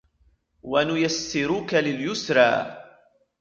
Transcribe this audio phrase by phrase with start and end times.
[0.63, 2.83] وَنُيَسِّرُكَ لِلْيُسْرَىٰ